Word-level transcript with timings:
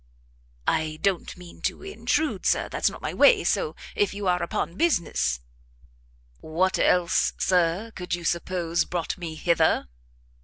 "I 0.65 0.97
don't 1.03 1.37
mean 1.37 1.61
to 1.61 1.83
intrude, 1.83 2.47
Sir; 2.47 2.69
that's 2.69 2.89
not 2.89 3.03
my 3.03 3.13
way, 3.13 3.43
so 3.43 3.75
if 3.93 4.15
you 4.15 4.25
are 4.25 4.41
upon 4.41 4.75
business" 4.75 5.41
"What 6.51 6.79
else, 6.79 7.33
Sir, 7.37 7.91
could 7.95 8.15
you 8.15 8.23
suppose 8.23 8.83
brought 8.83 9.15
me 9.19 9.35
hither? 9.35 9.89